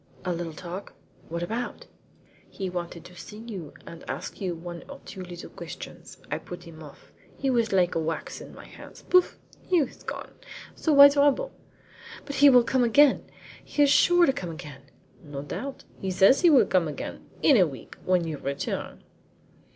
''"A 0.25 0.33
little 0.33 0.51
talk? 0.55 0.93
What 1.29 1.43
about?" 1.43 1.85
"He 2.49 2.71
wanted 2.71 3.05
to 3.05 3.15
see 3.15 3.37
you, 3.37 3.71
and 3.85 4.03
ask 4.09 4.41
you 4.41 4.55
one 4.55 4.83
or 4.89 4.99
two 5.05 5.21
little 5.21 5.51
questions. 5.51 6.17
I 6.31 6.39
put 6.39 6.63
him 6.63 6.81
off. 6.81 7.11
He 7.37 7.51
was 7.51 7.71
like 7.71 7.93
wax 7.95 8.41
in 8.41 8.51
my 8.55 8.65
hands. 8.65 9.03
Pouf! 9.03 9.37
He 9.61 9.77
has 9.77 10.01
gone, 10.01 10.31
so 10.73 10.91
why 10.93 11.07
trouble?" 11.09 11.51
"But 12.25 12.37
he 12.37 12.49
will 12.49 12.63
come 12.63 12.83
again! 12.83 13.29
He 13.63 13.83
is 13.83 13.91
sure 13.91 14.25
to 14.25 14.33
come 14.33 14.49
again!" 14.49 14.85
"No 15.23 15.43
doubt. 15.43 15.83
He 15.99 16.09
says 16.09 16.41
he 16.41 16.49
will 16.49 16.65
come 16.65 16.87
again 16.87 17.29
in 17.43 17.55
a 17.55 17.67
week 17.67 17.95
when 18.03 18.25
you 18.25 18.39
return." 18.39 19.03